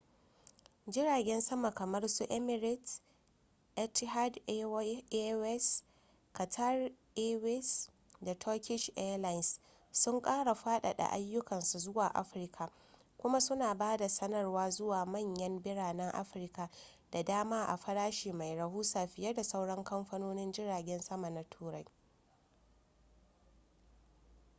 jiragen 0.93 1.41
sama 1.47 1.69
kamar 1.77 2.03
su 2.15 2.23
emirates 2.37 2.91
etihad 3.83 4.33
airways 5.13 5.67
qatar 6.33 6.77
airways 7.23 7.69
da 8.21 8.35
turkish 8.35 8.85
airlines 8.97 9.59
sun 9.91 10.21
kara 10.21 10.53
fadada 10.55 11.07
ayyukansu 11.11 11.79
zuwa 11.79 12.15
afirka 12.15 12.71
kuma 13.17 13.41
suna 13.41 13.73
ba 13.75 13.97
da 13.97 14.09
sadarwa 14.09 14.69
zuwa 14.69 15.05
manyan 15.05 15.59
biranen 15.63 16.11
afirka 16.13 16.69
da 17.11 17.23
dama 17.23 17.65
a 17.67 17.77
farashi 17.77 18.31
mai 18.33 18.55
rahusa 18.55 19.07
fiye 19.07 19.33
da 19.33 19.43
sauran 19.43 19.83
kamfanonin 19.83 20.51
jiragen 20.53 20.99
sama 21.01 21.29
na 21.29 21.43
turai 21.43 21.85